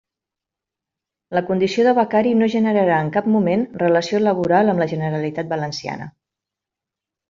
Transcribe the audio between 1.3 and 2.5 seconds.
La condició de becari no